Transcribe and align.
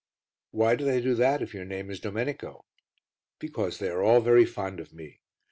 "Why 0.49 0.75
do 0.75 0.83
they 0.83 0.99
do 0.99 1.13
that 1.13 1.43
if 1.43 1.53
your 1.53 1.63
name 1.63 1.91
is 1.91 1.99
Domenico?" 1.99 2.65
"Because 3.37 3.77
they 3.77 3.89
are 3.89 4.01
all 4.01 4.19
very 4.21 4.45
fond 4.47 4.79
of 4.79 4.91
me. 4.93 5.19